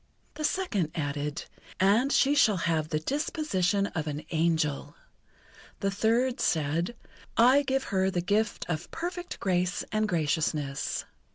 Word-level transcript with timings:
The 0.33 0.43
second 0.43 0.89
added: 0.95 1.45
"And 1.79 2.11
she 2.11 2.33
shall 2.33 2.57
have 2.57 2.89
the 2.89 2.97
disposition 2.97 3.85
of 3.85 4.07
an 4.07 4.23
angel." 4.31 4.95
The 5.79 5.91
third 5.91 6.39
said: 6.39 6.95
"I 7.37 7.61
give 7.61 7.83
her 7.83 8.09
the 8.09 8.19
gift 8.19 8.65
of 8.67 8.89
perfect 8.89 9.39
grace 9.39 9.85
and 9.91 10.09
graciousness." 10.09 11.05